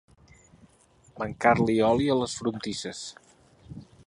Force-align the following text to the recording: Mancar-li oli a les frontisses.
Mancar-li 1.19 1.77
oli 1.91 2.09
a 2.15 2.19
les 2.23 2.35
frontisses. 2.41 3.07